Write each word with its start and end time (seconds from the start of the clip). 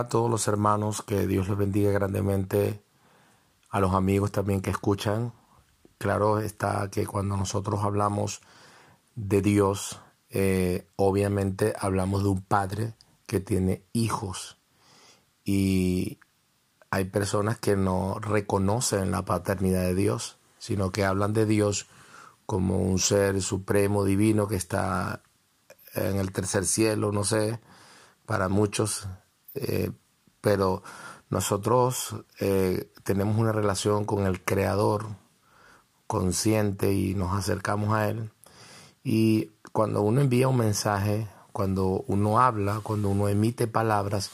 a 0.00 0.08
todos 0.08 0.30
los 0.30 0.48
hermanos, 0.48 1.02
que 1.02 1.26
Dios 1.26 1.48
les 1.48 1.58
bendiga 1.58 1.90
grandemente, 1.92 2.82
a 3.70 3.80
los 3.80 3.94
amigos 3.94 4.32
también 4.32 4.60
que 4.60 4.70
escuchan. 4.70 5.32
Claro 5.98 6.38
está 6.38 6.88
que 6.90 7.06
cuando 7.06 7.36
nosotros 7.36 7.82
hablamos 7.82 8.40
de 9.14 9.42
Dios, 9.42 10.00
eh, 10.30 10.88
obviamente 10.96 11.74
hablamos 11.78 12.22
de 12.22 12.28
un 12.28 12.42
padre 12.42 12.94
que 13.26 13.40
tiene 13.40 13.84
hijos 13.92 14.58
y 15.44 16.18
hay 16.90 17.04
personas 17.06 17.58
que 17.58 17.76
no 17.76 18.18
reconocen 18.20 19.10
la 19.10 19.24
paternidad 19.24 19.82
de 19.82 19.94
Dios, 19.94 20.38
sino 20.58 20.92
que 20.92 21.04
hablan 21.04 21.32
de 21.32 21.46
Dios 21.46 21.86
como 22.46 22.78
un 22.78 22.98
ser 22.98 23.40
supremo, 23.42 24.04
divino, 24.04 24.46
que 24.46 24.56
está 24.56 25.22
en 25.94 26.16
el 26.18 26.32
tercer 26.32 26.64
cielo, 26.66 27.12
no 27.12 27.24
sé, 27.24 27.60
para 28.26 28.48
muchos, 28.48 29.08
eh, 29.54 29.90
pero 30.40 30.82
nosotros 31.30 32.16
eh, 32.40 32.90
tenemos 33.02 33.38
una 33.38 33.52
relación 33.52 34.04
con 34.04 34.26
el 34.26 34.44
Creador 34.44 35.06
consciente 36.06 36.92
y 36.92 37.14
nos 37.14 37.32
acercamos 37.32 37.94
a 37.94 38.08
Él. 38.08 38.30
Y 39.02 39.50
cuando 39.72 40.02
uno 40.02 40.20
envía 40.20 40.48
un 40.48 40.58
mensaje, 40.58 41.28
cuando 41.52 42.04
uno 42.06 42.40
habla, 42.40 42.80
cuando 42.82 43.08
uno 43.08 43.28
emite 43.28 43.66
palabras, 43.66 44.30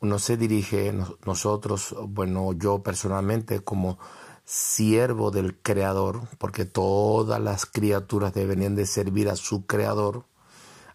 uno 0.00 0.18
se 0.18 0.36
dirige, 0.36 0.94
nosotros, 1.24 1.94
bueno, 2.08 2.52
yo 2.52 2.82
personalmente 2.82 3.60
como 3.60 3.98
siervo 4.44 5.30
del 5.30 5.58
Creador, 5.60 6.28
porque 6.38 6.64
todas 6.64 7.40
las 7.40 7.66
criaturas 7.66 8.32
deberían 8.32 8.76
de 8.76 8.86
servir 8.86 9.28
a 9.28 9.36
su 9.36 9.66
Creador, 9.66 10.24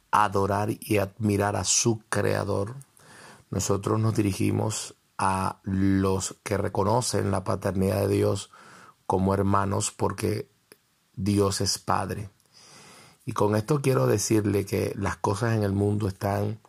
adorar 0.10 0.70
y 0.80 0.98
admirar 0.98 1.56
a 1.56 1.64
su 1.64 2.00
Creador. 2.10 2.76
Nosotros 3.52 4.00
nos 4.00 4.16
dirigimos 4.16 4.96
a 5.18 5.60
los 5.64 6.38
que 6.44 6.58
reconocen 6.58 7.30
la 7.30 7.44
paternidad 7.44 8.08
de 8.08 8.16
Dios 8.16 8.50
como 9.06 9.34
hermanos 9.34 9.92
porque 9.92 10.50
Dios 11.14 11.62
es 11.62 11.78
Padre. 11.78 12.30
Y 13.26 13.34
con 13.34 13.56
esto 13.56 13.82
quiero 13.82 14.08
decirle 14.08 14.66
que 14.66 14.94
las 14.96 15.18
cosas 15.18 15.54
en 15.54 15.64
el 15.64 15.74
mundo 15.74 16.08
están 16.08 16.60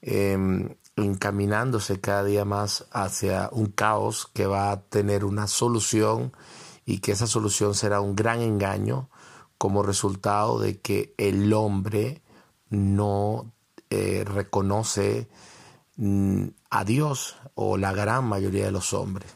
em, 0.00 0.76
encaminándose 0.94 2.00
cada 2.00 2.24
día 2.24 2.44
más 2.44 2.86
hacia 2.92 3.50
un 3.52 3.66
caos 3.66 4.30
que 4.32 4.46
va 4.46 4.70
a 4.70 4.80
tener 4.80 5.24
una 5.24 5.48
solución 5.48 6.32
y 6.86 7.00
que 7.00 7.12
esa 7.12 7.26
solución 7.26 7.74
será 7.74 8.00
un 8.00 8.14
gran 8.14 8.40
engaño 8.40 9.10
como 9.58 9.82
resultado 9.82 10.60
de 10.60 10.80
que 10.80 11.14
el 11.18 11.52
hombre 11.52 12.22
no 12.70 13.52
eh, 13.90 14.24
reconoce 14.24 15.28
a 16.70 16.84
Dios 16.84 17.36
o 17.54 17.78
la 17.78 17.92
gran 17.92 18.24
mayoría 18.24 18.66
de 18.66 18.72
los 18.72 18.92
hombres. 18.92 19.34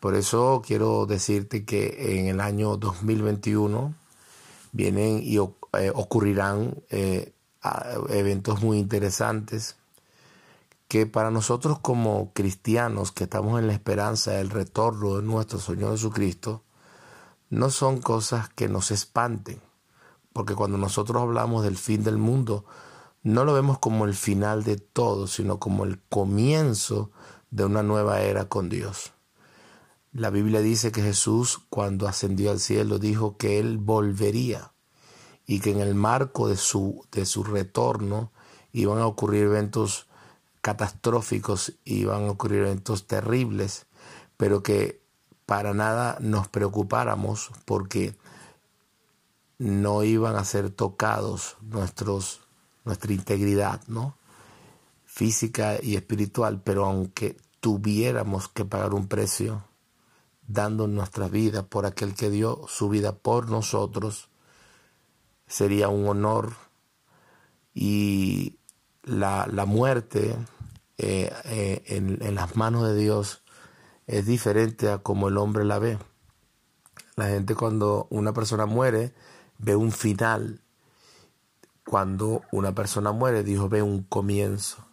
Por 0.00 0.14
eso 0.14 0.62
quiero 0.66 1.06
decirte 1.06 1.64
que 1.64 2.18
en 2.18 2.26
el 2.26 2.40
año 2.40 2.76
2021 2.76 3.94
vienen 4.72 5.20
y 5.22 5.36
eh, 5.36 5.92
ocurrirán 5.94 6.82
eh, 6.90 7.32
eventos 8.08 8.62
muy 8.62 8.78
interesantes 8.78 9.76
que 10.88 11.06
para 11.06 11.30
nosotros 11.30 11.78
como 11.78 12.32
cristianos 12.34 13.12
que 13.12 13.24
estamos 13.24 13.58
en 13.58 13.66
la 13.66 13.72
esperanza 13.72 14.32
del 14.32 14.50
retorno 14.50 15.16
de 15.16 15.22
nuestro 15.22 15.58
Señor 15.58 15.92
Jesucristo, 15.92 16.64
no 17.48 17.70
son 17.70 18.00
cosas 18.00 18.48
que 18.50 18.68
nos 18.68 18.90
espanten, 18.90 19.60
porque 20.34 20.54
cuando 20.54 20.76
nosotros 20.76 21.22
hablamos 21.22 21.64
del 21.64 21.78
fin 21.78 22.02
del 22.02 22.18
mundo, 22.18 22.66
no 23.22 23.44
lo 23.44 23.54
vemos 23.54 23.78
como 23.78 24.04
el 24.04 24.14
final 24.14 24.64
de 24.64 24.76
todo, 24.76 25.26
sino 25.26 25.58
como 25.58 25.84
el 25.84 26.00
comienzo 26.08 27.10
de 27.50 27.64
una 27.64 27.82
nueva 27.82 28.20
era 28.20 28.48
con 28.48 28.68
Dios. 28.68 29.12
La 30.12 30.30
Biblia 30.30 30.60
dice 30.60 30.92
que 30.92 31.02
Jesús 31.02 31.60
cuando 31.70 32.06
ascendió 32.06 32.50
al 32.50 32.60
cielo 32.60 32.98
dijo 32.98 33.36
que 33.36 33.58
Él 33.58 33.78
volvería 33.78 34.72
y 35.46 35.60
que 35.60 35.70
en 35.70 35.80
el 35.80 35.94
marco 35.94 36.48
de 36.48 36.56
su, 36.56 37.06
de 37.12 37.24
su 37.26 37.44
retorno 37.44 38.30
iban 38.72 38.98
a 38.98 39.06
ocurrir 39.06 39.44
eventos 39.44 40.06
catastróficos 40.60 41.74
y 41.84 42.04
van 42.04 42.26
a 42.26 42.30
ocurrir 42.30 42.60
eventos 42.60 43.06
terribles, 43.06 43.86
pero 44.36 44.62
que 44.62 45.02
para 45.46 45.74
nada 45.74 46.18
nos 46.20 46.48
preocupáramos 46.48 47.50
porque 47.64 48.14
no 49.58 50.02
iban 50.02 50.36
a 50.36 50.44
ser 50.44 50.70
tocados 50.70 51.56
nuestros, 51.60 52.41
nuestra 52.84 53.12
integridad, 53.12 53.80
¿no? 53.86 54.16
física 55.12 55.76
y 55.82 55.96
espiritual, 55.96 56.62
pero 56.64 56.86
aunque 56.86 57.36
tuviéramos 57.60 58.48
que 58.48 58.64
pagar 58.64 58.94
un 58.94 59.08
precio 59.08 59.62
dando 60.46 60.88
nuestra 60.88 61.28
vida 61.28 61.64
por 61.66 61.84
aquel 61.84 62.14
que 62.14 62.30
dio 62.30 62.64
su 62.66 62.88
vida 62.88 63.14
por 63.14 63.50
nosotros, 63.50 64.30
sería 65.46 65.90
un 65.90 66.08
honor 66.08 66.54
y 67.74 68.58
la, 69.02 69.46
la 69.52 69.66
muerte 69.66 70.34
eh, 70.96 71.30
eh, 71.44 71.82
en, 71.88 72.16
en, 72.22 72.34
las 72.34 72.56
manos 72.56 72.88
de 72.88 72.96
Dios 72.96 73.42
es 74.06 74.24
diferente 74.24 74.88
a 74.88 74.98
como 74.98 75.28
el 75.28 75.36
hombre 75.36 75.66
la 75.66 75.78
ve. 75.78 75.98
La 77.16 77.28
gente 77.28 77.54
cuando 77.54 78.06
una 78.08 78.32
persona 78.32 78.64
muere 78.64 79.12
ve 79.58 79.76
un 79.76 79.92
final. 79.92 80.62
Cuando 81.84 82.42
una 82.52 82.74
persona 82.74 83.12
muere, 83.12 83.42
Dios 83.42 83.68
ve 83.68 83.82
un 83.82 84.02
comienzo. 84.04 84.86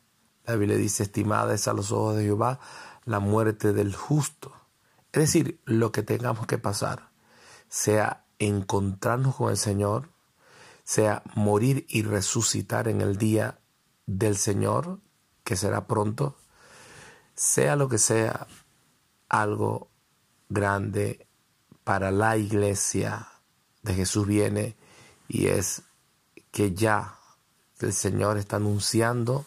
La 0.45 0.55
Biblia 0.55 0.77
dice, 0.77 1.03
estimada 1.03 1.53
es 1.53 1.67
a 1.67 1.73
los 1.73 1.91
ojos 1.91 2.15
de 2.15 2.23
Jehová 2.23 2.59
la 3.05 3.19
muerte 3.19 3.73
del 3.73 3.95
justo. 3.95 4.51
Es 5.11 5.21
decir, 5.21 5.59
lo 5.65 5.91
que 5.91 6.03
tengamos 6.03 6.47
que 6.47 6.57
pasar, 6.57 7.09
sea 7.67 8.25
encontrarnos 8.39 9.35
con 9.35 9.49
el 9.49 9.57
Señor, 9.57 10.09
sea 10.83 11.23
morir 11.35 11.85
y 11.89 12.03
resucitar 12.03 12.87
en 12.87 13.01
el 13.01 13.17
día 13.17 13.59
del 14.05 14.37
Señor, 14.37 14.99
que 15.43 15.55
será 15.55 15.87
pronto, 15.87 16.35
sea 17.35 17.75
lo 17.75 17.89
que 17.89 17.97
sea, 17.97 18.47
algo 19.29 19.89
grande 20.49 21.27
para 21.83 22.11
la 22.11 22.37
iglesia 22.37 23.27
de 23.83 23.93
Jesús 23.93 24.27
viene 24.27 24.75
y 25.27 25.47
es 25.47 25.83
que 26.51 26.73
ya 26.73 27.15
el 27.79 27.93
Señor 27.93 28.37
está 28.37 28.57
anunciando 28.57 29.45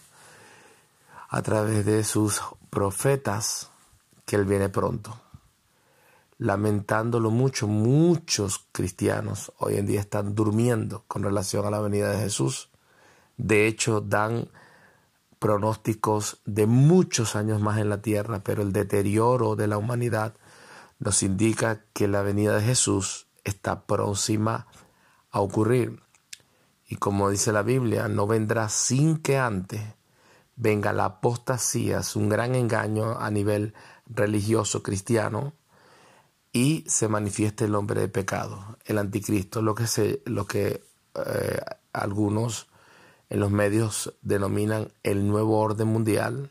a 1.28 1.42
través 1.42 1.84
de 1.84 2.04
sus 2.04 2.40
profetas 2.70 3.70
que 4.24 4.36
Él 4.36 4.44
viene 4.44 4.68
pronto. 4.68 5.18
Lamentándolo 6.38 7.30
mucho, 7.30 7.68
muchos 7.68 8.66
cristianos 8.72 9.52
hoy 9.58 9.76
en 9.76 9.86
día 9.86 10.00
están 10.00 10.34
durmiendo 10.34 11.04
con 11.06 11.22
relación 11.22 11.66
a 11.66 11.70
la 11.70 11.80
venida 11.80 12.10
de 12.10 12.18
Jesús. 12.18 12.70
De 13.36 13.66
hecho, 13.66 14.00
dan 14.00 14.48
pronósticos 15.38 16.40
de 16.44 16.66
muchos 16.66 17.36
años 17.36 17.60
más 17.60 17.78
en 17.78 17.88
la 17.88 18.02
tierra, 18.02 18.42
pero 18.44 18.62
el 18.62 18.72
deterioro 18.72 19.56
de 19.56 19.66
la 19.66 19.78
humanidad 19.78 20.34
nos 20.98 21.22
indica 21.22 21.84
que 21.92 22.08
la 22.08 22.22
venida 22.22 22.56
de 22.56 22.62
Jesús 22.62 23.26
está 23.44 23.86
próxima 23.86 24.66
a 25.30 25.40
ocurrir. 25.40 26.00
Y 26.92 26.96
como 26.96 27.30
dice 27.30 27.52
la 27.52 27.62
Biblia, 27.62 28.06
no 28.06 28.26
vendrá 28.26 28.68
sin 28.68 29.16
que 29.16 29.38
antes 29.38 29.80
venga 30.56 30.92
la 30.92 31.06
apostasía, 31.06 32.00
es 32.00 32.16
un 32.16 32.28
gran 32.28 32.54
engaño 32.54 33.18
a 33.18 33.30
nivel 33.30 33.72
religioso 34.04 34.82
cristiano, 34.82 35.54
y 36.52 36.84
se 36.86 37.08
manifieste 37.08 37.64
el 37.64 37.76
hombre 37.76 38.02
de 38.02 38.08
pecado, 38.08 38.76
el 38.84 38.98
anticristo, 38.98 39.62
lo 39.62 39.74
que, 39.74 39.86
se, 39.86 40.20
lo 40.26 40.46
que 40.46 40.84
eh, 41.14 41.60
algunos 41.94 42.68
en 43.30 43.40
los 43.40 43.50
medios 43.50 44.12
denominan 44.20 44.92
el 45.02 45.26
nuevo 45.26 45.60
orden 45.60 45.88
mundial. 45.88 46.50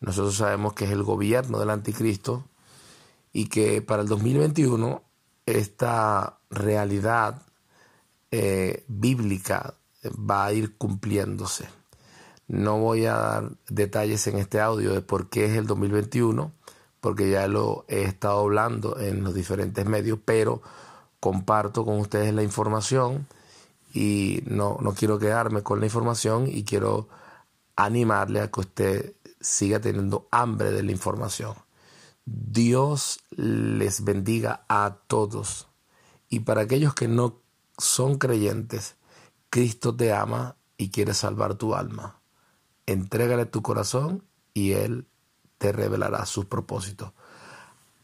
Nosotros 0.00 0.36
sabemos 0.36 0.72
que 0.72 0.86
es 0.86 0.90
el 0.90 1.02
gobierno 1.02 1.58
del 1.58 1.68
anticristo 1.68 2.46
y 3.30 3.50
que 3.50 3.82
para 3.82 4.00
el 4.00 4.08
2021 4.08 5.02
esta 5.44 6.38
realidad 6.48 7.42
eh, 8.38 8.84
bíblica 8.86 9.74
va 10.04 10.44
a 10.44 10.52
ir 10.52 10.76
cumpliéndose. 10.76 11.66
No 12.48 12.78
voy 12.78 13.06
a 13.06 13.14
dar 13.14 13.50
detalles 13.68 14.26
en 14.26 14.36
este 14.36 14.60
audio 14.60 14.92
de 14.92 15.00
por 15.00 15.30
qué 15.30 15.46
es 15.46 15.56
el 15.56 15.66
2021, 15.66 16.52
porque 17.00 17.30
ya 17.30 17.48
lo 17.48 17.86
he 17.88 18.02
estado 18.02 18.40
hablando 18.40 19.00
en 19.00 19.24
los 19.24 19.34
diferentes 19.34 19.86
medios, 19.86 20.18
pero 20.22 20.60
comparto 21.18 21.84
con 21.86 21.98
ustedes 21.98 22.34
la 22.34 22.42
información 22.42 23.26
y 23.94 24.42
no, 24.44 24.76
no 24.82 24.92
quiero 24.92 25.18
quedarme 25.18 25.62
con 25.62 25.80
la 25.80 25.86
información 25.86 26.46
y 26.46 26.64
quiero 26.64 27.08
animarle 27.74 28.40
a 28.40 28.50
que 28.50 28.60
usted 28.60 29.14
siga 29.40 29.80
teniendo 29.80 30.28
hambre 30.30 30.72
de 30.72 30.82
la 30.82 30.92
información. 30.92 31.54
Dios 32.26 33.20
les 33.30 34.04
bendiga 34.04 34.66
a 34.68 34.98
todos. 35.06 35.68
Y 36.28 36.40
para 36.40 36.62
aquellos 36.62 36.92
que 36.92 37.08
no 37.08 37.45
son 37.78 38.18
creyentes, 38.18 38.96
Cristo 39.50 39.94
te 39.94 40.12
ama 40.12 40.56
y 40.76 40.90
quiere 40.90 41.14
salvar 41.14 41.54
tu 41.54 41.74
alma. 41.74 42.20
Entrégale 42.86 43.46
tu 43.46 43.62
corazón 43.62 44.24
y 44.54 44.72
Él 44.72 45.06
te 45.58 45.72
revelará 45.72 46.26
sus 46.26 46.44
propósitos. 46.44 47.12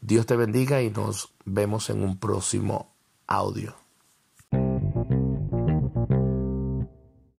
Dios 0.01 0.25
te 0.25 0.35
bendiga 0.35 0.81
y 0.81 0.89
nos 0.89 1.33
vemos 1.45 1.89
en 1.89 2.03
un 2.03 2.17
próximo 2.17 2.93
audio. 3.27 3.82